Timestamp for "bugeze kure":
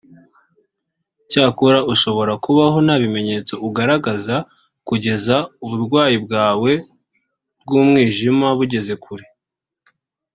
8.57-9.25